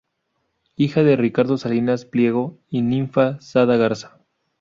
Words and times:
Hija 0.77 1.03
de 1.03 1.15
Ricardo 1.15 1.59
Salinas 1.59 2.05
Pliego 2.05 2.57
y 2.69 2.81
Ninfa 2.81 3.39
Sada 3.39 3.77
Garza. 3.77 4.17